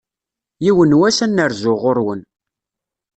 [0.63, 2.21] Yiwen wass, ad n-rzuɣ ɣur-wen.